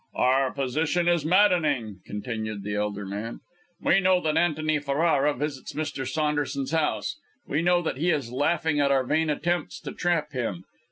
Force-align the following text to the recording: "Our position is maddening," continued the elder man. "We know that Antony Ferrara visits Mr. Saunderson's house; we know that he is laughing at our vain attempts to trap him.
"Our 0.15 0.51
position 0.51 1.07
is 1.07 1.23
maddening," 1.27 1.99
continued 2.07 2.63
the 2.63 2.73
elder 2.73 3.05
man. 3.05 3.41
"We 3.79 3.99
know 3.99 4.19
that 4.21 4.35
Antony 4.35 4.79
Ferrara 4.79 5.31
visits 5.35 5.73
Mr. 5.73 6.07
Saunderson's 6.11 6.71
house; 6.71 7.17
we 7.45 7.61
know 7.61 7.83
that 7.83 7.97
he 7.97 8.09
is 8.09 8.31
laughing 8.33 8.79
at 8.79 8.89
our 8.91 9.03
vain 9.03 9.29
attempts 9.29 9.79
to 9.81 9.91
trap 9.91 10.31
him. 10.31 10.63